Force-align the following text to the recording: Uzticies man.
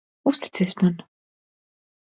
Uzticies 0.29 0.75
man. 0.81 1.03